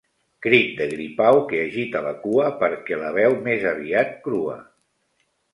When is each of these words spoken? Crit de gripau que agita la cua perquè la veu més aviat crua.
Crit 0.43 0.71
de 0.79 0.87
gripau 0.93 1.41
que 1.51 1.59
agita 1.65 2.01
la 2.07 2.15
cua 2.25 2.49
perquè 2.63 2.99
la 3.03 3.13
veu 3.21 3.39
més 3.49 3.69
aviat 3.75 4.19
crua. 4.27 4.57